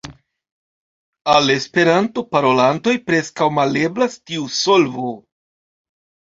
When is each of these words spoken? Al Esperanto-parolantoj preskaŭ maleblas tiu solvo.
Al 1.33 1.53
Esperanto-parolantoj 1.55 2.95
preskaŭ 3.11 3.51
maleblas 3.59 4.17
tiu 4.31 4.49
solvo. 4.63 5.15